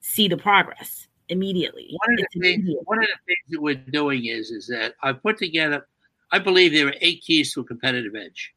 [0.00, 1.96] see the progress immediately.
[2.04, 5.12] One of, the things, one of the things that we're doing is is that I
[5.12, 5.86] put together.
[6.32, 8.52] I believe there are eight keys to a competitive edge,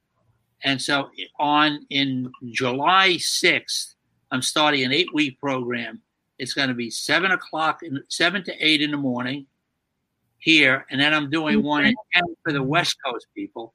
[0.63, 1.09] and so
[1.39, 3.95] on in July sixth,
[4.32, 6.01] I'm starting an eight week program.
[6.38, 9.45] It's going to be seven o'clock, in, seven to eight in the morning
[10.39, 11.65] here, and then I'm doing okay.
[11.65, 11.93] one
[12.43, 13.74] for the West Coast people.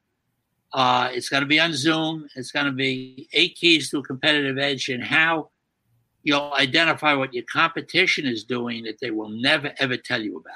[0.72, 2.28] Uh, it's going to be on Zoom.
[2.36, 5.50] It's going to be eight keys to a competitive edge and how
[6.28, 10.52] you'll identify what your competition is doing that they will never ever tell you about.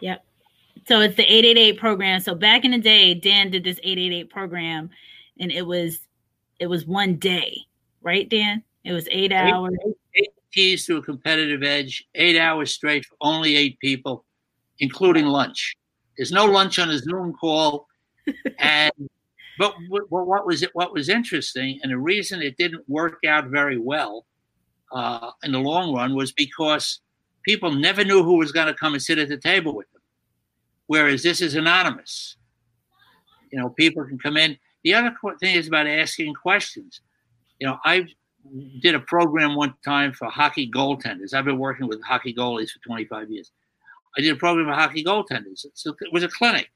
[0.00, 0.24] Yep.
[0.88, 2.20] So it's the 888 program.
[2.20, 4.88] So back in the day, Dan did this 888 program
[5.38, 6.00] and it was
[6.58, 7.58] it was one day,
[8.00, 8.62] right, Dan?
[8.82, 9.76] It was eight, eight hours.
[9.86, 14.24] Eight, eight keys to a competitive edge, eight hours straight for only eight people,
[14.78, 15.76] including lunch.
[16.16, 17.86] There's no lunch on a Zoom call.
[18.58, 18.92] and
[19.58, 20.70] but what was it?
[20.74, 24.26] What was interesting, and the reason it didn't work out very well
[24.92, 27.00] uh, in the long run was because
[27.42, 30.02] people never knew who was going to come and sit at the table with them.
[30.88, 32.36] Whereas this is anonymous.
[33.50, 34.58] You know, people can come in.
[34.84, 37.00] The other thing is about asking questions.
[37.58, 38.06] You know, I
[38.80, 41.34] did a program one time for hockey goaltenders.
[41.34, 43.52] I've been working with hockey goalies for 25 years.
[44.16, 45.64] I did a program for hockey goaltenders.
[45.64, 46.70] It was a clinic.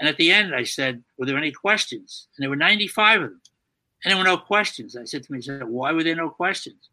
[0.00, 2.28] And at the end, I said, Were there any questions?
[2.36, 3.40] And there were 95 of them.
[4.04, 4.96] And there were no questions.
[4.96, 6.88] I said to myself, Why were there no questions?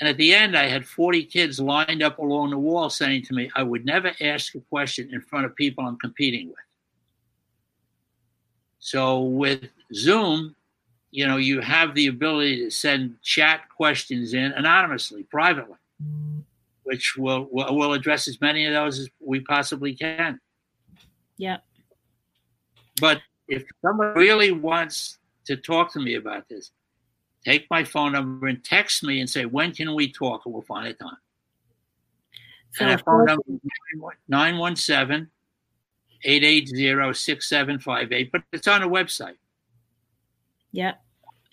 [0.00, 3.34] And at the end, I had 40 kids lined up along the wall saying to
[3.34, 6.56] me, I would never ask a question in front of people I'm competing with.
[8.78, 10.54] So with Zoom,
[11.10, 15.76] you know, you have the ability to send chat questions in anonymously, privately,
[16.84, 20.38] which will will address as many of those as we possibly can.
[21.38, 21.64] Yep.
[23.00, 26.70] But if someone really wants to talk to me about this,
[27.44, 30.42] take my phone number and text me and say, when can we talk?
[30.44, 31.16] And we'll find a time.
[32.72, 33.60] So and our phone number is
[34.28, 35.28] 917
[36.24, 39.36] 880 6758, but it's on a website.
[40.72, 41.00] Yep.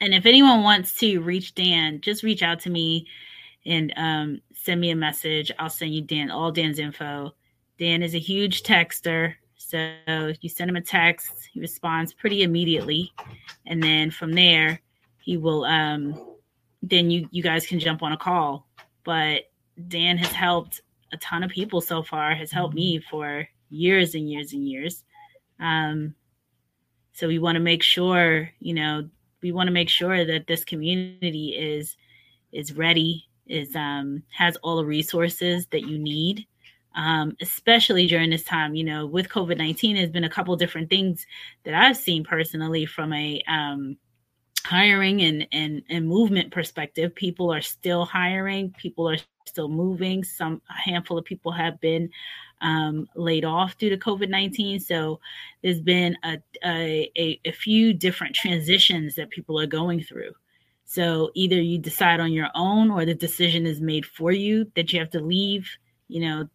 [0.02, 3.08] And if anyone wants to reach Dan, just reach out to me
[3.66, 5.52] and um, send me a message.
[5.58, 7.34] I'll send you Dan all Dan's info.
[7.80, 9.36] Dan is a huge texter.
[9.76, 13.12] So you send him a text, he responds pretty immediately,
[13.66, 14.80] and then from there,
[15.20, 15.66] he will.
[15.66, 16.36] Um,
[16.82, 18.68] then you you guys can jump on a call.
[19.04, 19.52] But
[19.90, 20.80] Dan has helped
[21.12, 22.34] a ton of people so far.
[22.36, 25.04] Has helped me for years and years and years.
[25.60, 26.16] Um,
[27.12, 29.10] so we want to make sure, you know,
[29.42, 31.98] we want to make sure that this community is
[32.54, 36.48] is ready, is um, has all the resources that you need
[36.96, 38.76] um, especially during this time.
[38.76, 41.26] You know, with COVID 19, there's been a couple different things
[41.64, 43.98] that I've seen personally from a um,
[44.66, 47.14] hiring and, and, and movement perspective.
[47.14, 50.24] People are still hiring, people are still moving.
[50.24, 52.10] Some handful of people have been
[52.62, 54.80] um, laid off due to COVID 19.
[54.80, 55.20] So
[55.62, 60.32] there's been a, a, a few different transitions that people are going through.
[60.86, 64.94] So either you decide on your own or the decision is made for you that
[64.94, 65.70] you have to leave,
[66.08, 66.48] you know,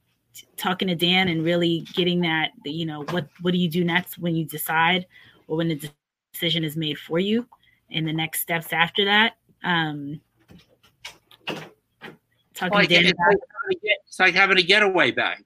[0.57, 4.19] talking to Dan and really getting that, you know, what what do you do next
[4.19, 5.07] when you decide
[5.47, 5.91] or when the
[6.33, 7.47] decision is made for you,
[7.91, 9.35] and the next steps after that.
[9.65, 10.21] Um,
[12.55, 13.07] talking well, to Dan.
[13.07, 15.45] It's like, it's like having a getaway bag.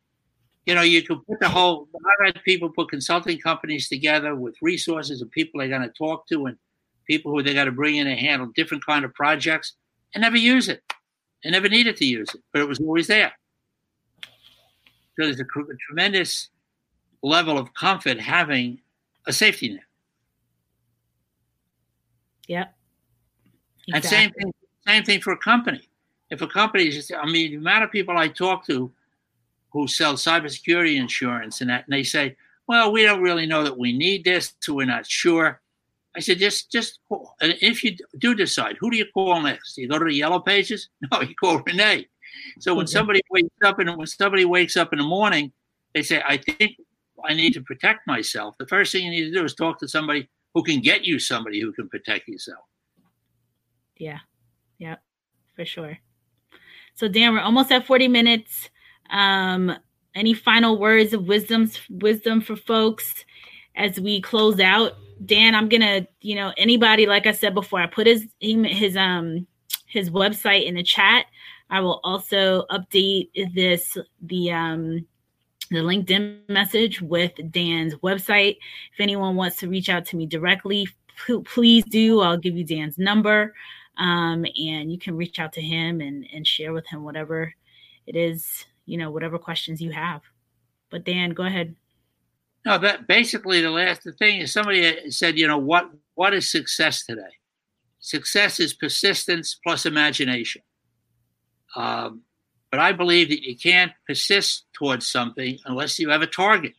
[0.66, 1.88] You know, you can put the whole.
[1.94, 6.26] I've had people put consulting companies together with resources and people they're going to talk
[6.28, 6.56] to and
[7.06, 9.74] people who they got to bring in and handle different kind of projects
[10.14, 10.82] and never use it.
[11.42, 13.32] They never needed to use it, but it was always there
[15.16, 16.48] there's a, a tremendous
[17.22, 18.80] level of comfort having
[19.26, 19.80] a safety net.
[22.48, 22.74] Yep.
[23.88, 23.94] Exactly.
[23.94, 24.52] And same thing,
[24.86, 25.88] same thing for a company.
[26.30, 28.90] If a company is, I mean, the amount of people I talk to
[29.70, 32.36] who sell cybersecurity insurance and that, and they say,
[32.66, 35.60] well, we don't really know that we need this, so we're not sure.
[36.16, 37.34] I said, just, just call.
[37.40, 39.74] And if you do decide, who do you call next?
[39.74, 40.88] Do you go to the yellow pages?
[41.10, 42.06] No, you call Renee.
[42.58, 45.52] So when somebody wakes up and when somebody wakes up in the morning,
[45.94, 46.76] they say, I think
[47.24, 48.56] I need to protect myself.
[48.58, 51.18] The first thing you need to do is talk to somebody who can get you
[51.18, 52.64] somebody who can protect yourself.
[53.96, 54.18] Yeah.
[54.78, 54.96] Yeah,
[55.54, 55.98] for sure.
[56.94, 58.70] So Dan, we're almost at 40 minutes.
[59.10, 59.72] Um,
[60.14, 63.24] any final words of wisdom wisdom for folks
[63.76, 64.92] as we close out?
[65.24, 69.46] Dan, I'm gonna, you know, anybody, like I said before, I put his his um
[69.86, 71.26] his website in the chat.
[71.74, 75.04] I will also update this the um
[75.70, 78.58] the LinkedIn message with Dan's website.
[78.92, 80.86] If anyone wants to reach out to me directly,
[81.44, 82.20] please do.
[82.20, 83.54] I'll give you Dan's number,
[83.98, 87.52] um, and you can reach out to him and and share with him whatever
[88.06, 90.22] it is, you know, whatever questions you have.
[90.90, 91.74] But Dan, go ahead.
[92.64, 96.48] No, but basically the last the thing is somebody said, you know, what what is
[96.48, 97.34] success today?
[97.98, 100.62] Success is persistence plus imagination.
[101.76, 102.22] Um,
[102.70, 106.74] but I believe that you can't persist towards something unless you have a target.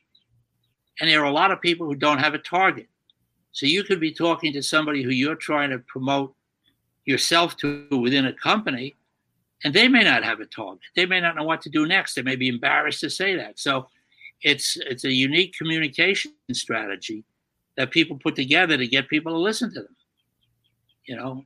[0.99, 2.87] And there are a lot of people who don't have a target.
[3.51, 6.35] So you could be talking to somebody who you're trying to promote
[7.05, 8.95] yourself to within a company,
[9.63, 10.81] and they may not have a target.
[10.95, 12.15] They may not know what to do next.
[12.15, 13.57] They may be embarrassed to say that.
[13.57, 13.87] So
[14.41, 17.23] it's it's a unique communication strategy
[17.77, 19.95] that people put together to get people to listen to them.
[21.05, 21.45] You know.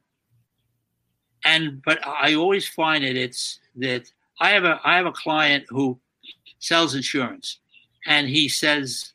[1.45, 5.65] And but I always find it it's that I have a I have a client
[5.69, 5.99] who
[6.59, 7.59] sells insurance,
[8.05, 9.13] and he says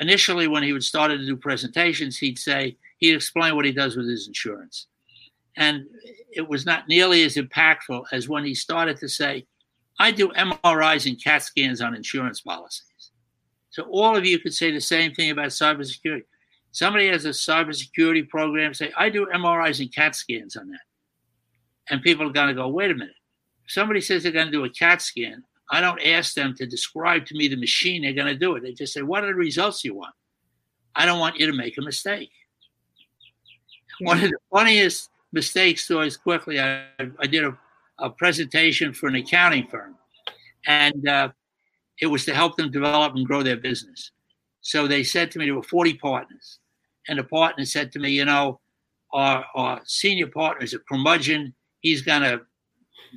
[0.00, 3.96] initially when he would start to do presentations, he'd say he'd explain what he does
[3.96, 4.88] with his insurance,
[5.56, 5.86] and
[6.32, 9.46] it was not nearly as impactful as when he started to say,
[9.98, 13.10] "I do MRIs and CAT scans on insurance policies."
[13.70, 16.24] So all of you could say the same thing about cybersecurity.
[16.72, 20.80] Somebody has a cybersecurity program, say, "I do MRIs and CAT scans on that,"
[21.90, 23.14] and people are going to go, "Wait a minute."
[23.66, 27.24] somebody says they're going to do a CAT scan, I don't ask them to describe
[27.26, 28.62] to me the machine they're going to do it.
[28.62, 30.14] They just say, What are the results you want?
[30.94, 32.30] I don't want you to make a mistake.
[34.00, 34.08] Yeah.
[34.08, 36.84] One of the funniest mistakes stories quickly, I,
[37.18, 37.56] I did a,
[37.98, 39.96] a, presentation for an accounting firm,
[40.66, 41.30] and uh,
[41.98, 44.10] it was to help them develop and grow their business.
[44.60, 46.58] So they said to me, there were 40 partners.
[47.08, 48.60] And the partner said to me, You know,
[49.12, 51.54] our, our senior partner is a curmudgeon.
[51.82, 52.40] He's going to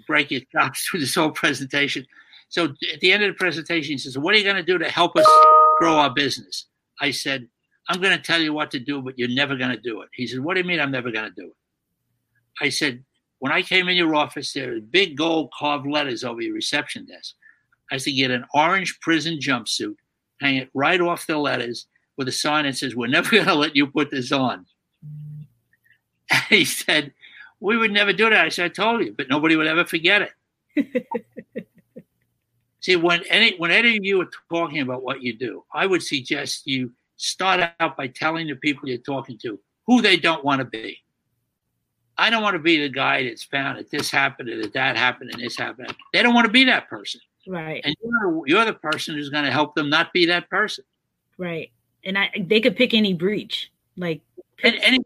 [0.07, 2.05] break your chops through this whole presentation.
[2.49, 4.77] So at the end of the presentation, he says, What are you going to do
[4.77, 5.25] to help us
[5.79, 6.67] grow our business?
[7.01, 7.47] I said,
[7.87, 10.09] I'm going to tell you what to do, but you're never going to do it.
[10.13, 12.65] He said, What do you mean I'm never going to do it?
[12.65, 13.03] I said,
[13.39, 17.05] When I came in your office, there are big gold carved letters over your reception
[17.05, 17.35] desk.
[17.91, 19.95] I said, Get an orange prison jumpsuit,
[20.41, 21.87] hang it right off the letters
[22.17, 24.65] with a sign that says, We're never going to let you put this on.
[26.31, 27.13] And he said,
[27.65, 28.45] we would never do that.
[28.45, 30.29] I said, I told you, but nobody would ever forget
[30.75, 31.07] it.
[32.79, 36.03] See, when any when any of you are talking about what you do, I would
[36.03, 40.59] suggest you start out by telling the people you're talking to who they don't want
[40.59, 40.99] to be.
[42.19, 44.95] I don't want to be the guy that's found that this happened and that that
[44.95, 45.91] happened and this happened.
[46.13, 47.19] They don't want to be that person.
[47.47, 47.81] Right.
[47.83, 50.85] And you're, you're the person who's going to help them not be that person.
[51.39, 51.71] Right.
[52.03, 54.21] And I they could pick any breach, like
[54.57, 54.99] pick, any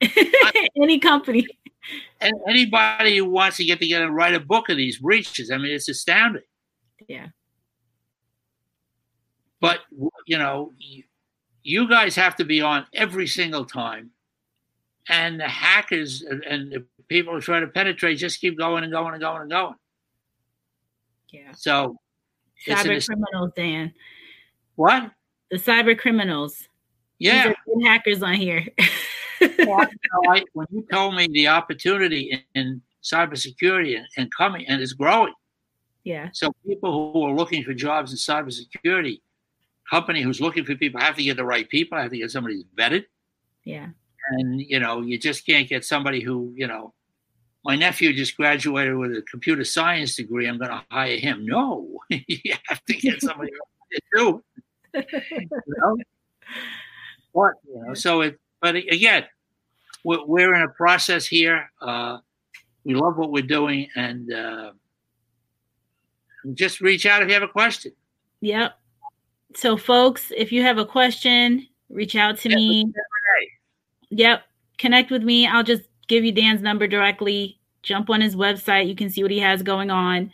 [0.82, 1.46] any company
[2.20, 5.58] and anybody who wants to get together and write a book of these breaches, I
[5.58, 6.42] mean, it's astounding.
[7.08, 7.28] Yeah.
[9.60, 9.80] But
[10.26, 10.72] you know,
[11.62, 14.10] you guys have to be on every single time,
[15.08, 19.14] and the hackers and the people who try to penetrate just keep going and going
[19.14, 19.74] and going and going.
[21.32, 21.52] Yeah.
[21.52, 21.96] So,
[22.66, 23.92] cyber criminals, Dan.
[24.76, 25.10] What?
[25.50, 26.68] The cyber criminals.
[27.18, 27.52] Yeah.
[27.84, 28.68] hackers on here.
[29.66, 29.86] well,
[30.28, 34.92] I, when you told me the opportunity in, in cybersecurity and, and coming and it's
[34.92, 35.34] growing.
[36.04, 36.28] Yeah.
[36.32, 39.20] So people who are looking for jobs in cybersecurity,
[39.88, 42.30] company who's looking for people have to get the right people, I have to get
[42.30, 43.04] somebody who's vetted.
[43.64, 43.88] Yeah.
[44.30, 46.92] And you know, you just can't get somebody who, you know,
[47.64, 50.46] my nephew just graduated with a computer science degree.
[50.46, 51.46] I'm going to hire him.
[51.46, 53.50] No, you have to get somebody
[53.92, 54.44] to do.
[54.94, 55.96] You know?
[57.34, 58.38] But you know, so it.
[58.60, 59.24] But again,
[60.04, 61.70] we're, we're in a process here.
[61.80, 62.18] Uh,
[62.84, 64.72] we love what we're doing, and uh,
[66.52, 67.92] just reach out if you have a question.
[68.42, 68.78] Yep.
[69.56, 72.92] So, folks, if you have a question, reach out to me.
[74.10, 74.42] Yep.
[74.76, 75.46] Connect with me.
[75.46, 77.58] I'll just give you Dan's number directly.
[77.82, 78.88] Jump on his website.
[78.88, 80.30] You can see what he has going on.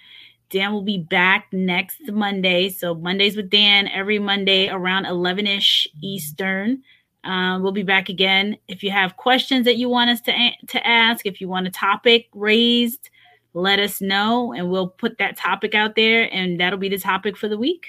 [0.49, 2.71] Dan will be back next Monday.
[2.71, 6.83] So, Mondays with Dan every Monday around 11 ish Eastern.
[7.25, 8.57] Um, we'll be back again.
[8.68, 11.71] If you have questions that you want us to, to ask, if you want a
[11.71, 13.11] topic raised,
[13.53, 17.37] let us know and we'll put that topic out there and that'll be the topic
[17.37, 17.87] for the week.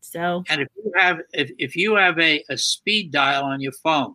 [0.00, 3.72] So and if you have if, if you have a, a speed dial on your
[3.72, 4.14] phone,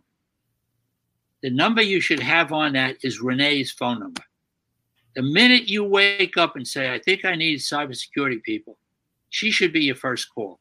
[1.42, 4.22] the number you should have on that is Renee's phone number.
[5.14, 8.78] The minute you wake up and say, I think I need cybersecurity people,
[9.30, 10.60] she should be your first call.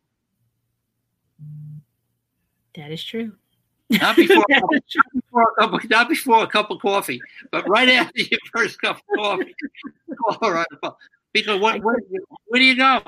[2.75, 3.33] That is true.
[3.89, 4.63] Not before, not
[5.13, 7.21] before, a cup of, not before a cup of coffee,
[7.51, 9.55] but right after your first cup of coffee.
[10.17, 10.93] Call her on the phone.
[11.33, 11.97] Because what, where,
[12.47, 13.01] where do you go?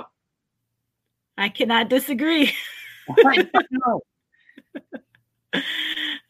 [1.38, 2.54] I cannot disagree.
[3.24, 3.50] Right.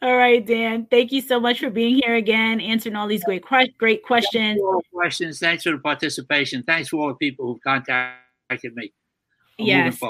[0.00, 0.86] All right, Dan.
[0.88, 3.42] Thank you so much for being here again, answering all these great
[3.76, 4.60] great questions.
[4.60, 5.38] Thanks for all the questions.
[5.40, 6.62] Thanks for the participation.
[6.62, 8.92] Thanks for all the people who contacted me.
[9.58, 10.00] I'm Yes.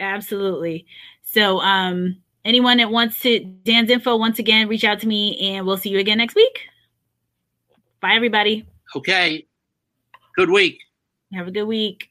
[0.00, 0.86] absolutely.
[1.22, 5.66] So, um, anyone that wants to Dan's info, once again, reach out to me, and
[5.66, 6.60] we'll see you again next week.
[8.00, 8.66] Bye, everybody.
[8.94, 9.46] Okay.
[10.36, 10.80] Good week.
[11.32, 12.10] Have a good week.